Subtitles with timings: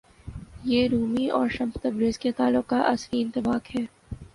[0.63, 3.85] یہ رومی اور Shams Tabriz کے تعلق کا عصری انطباق ہے۔